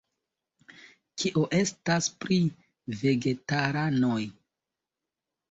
[1.23, 2.39] Kio estas pri
[3.03, 4.19] vegetaranoj?